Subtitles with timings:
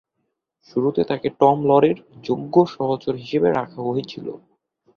[0.69, 1.97] শুরুতে তাকে টম লরি’র
[2.23, 4.27] যোগ্য সহচর হিসেবে রাখা হয়েছিল।